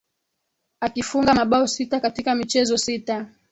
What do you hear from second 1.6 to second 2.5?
sita katika